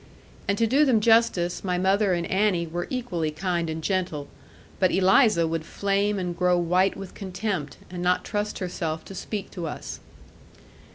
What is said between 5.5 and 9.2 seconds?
flame and grow white with contempt, and not trust herself to